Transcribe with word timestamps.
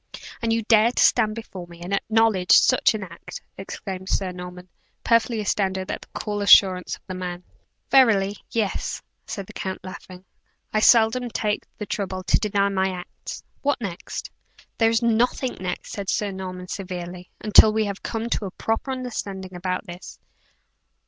"And 0.41 0.51
you 0.51 0.63
dare 0.63 0.89
to 0.91 1.03
stand 1.03 1.35
before 1.35 1.67
me 1.67 1.79
and 1.83 1.93
acknowledge 1.93 2.53
such 2.53 2.95
an 2.95 3.03
act?" 3.03 3.39
exclaimed 3.55 4.09
Sir 4.09 4.31
Norman, 4.31 4.67
perfectly 5.03 5.39
astounded 5.39 5.91
at 5.91 6.01
the 6.01 6.07
cool 6.15 6.41
assurance 6.41 6.95
of 6.95 7.03
the 7.05 7.13
man. 7.13 7.43
"Verily, 7.91 8.35
yea," 8.49 8.71
said 9.27 9.45
the 9.45 9.53
count, 9.53 9.83
laughing. 9.83 10.25
"I 10.73 10.79
seldom 10.79 11.29
take 11.29 11.67
the 11.77 11.85
trouble 11.85 12.23
to 12.23 12.39
deny 12.39 12.69
my 12.69 12.89
acts. 12.89 13.43
What 13.61 13.79
next?" 13.79 14.31
"There 14.79 14.89
is 14.89 15.03
nothing 15.03 15.57
next," 15.59 15.91
said 15.91 16.09
Sir 16.09 16.31
Norman, 16.31 16.67
severely, 16.67 17.29
"until 17.39 17.71
we 17.71 17.85
have 17.85 18.01
come 18.01 18.27
to 18.31 18.45
a 18.45 18.49
proper 18.49 18.91
understanding 18.91 19.53
about 19.55 19.85
this. 19.85 20.17